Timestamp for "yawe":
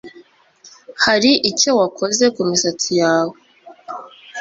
3.01-3.35